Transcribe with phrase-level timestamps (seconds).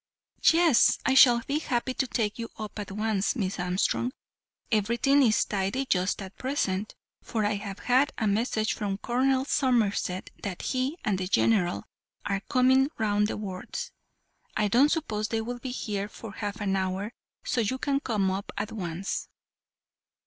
[0.51, 4.11] "Yes, I shall be happy to take you up at once, Miss Armstrong.
[4.71, 10.31] Everything is tidy just at present, for I have had a message from Colonel Somerset
[10.41, 11.83] that he and the General
[12.25, 13.91] are coming round the wards.
[14.57, 17.13] I don't suppose they will be here for half an hour,
[17.45, 19.29] so you can come up at once."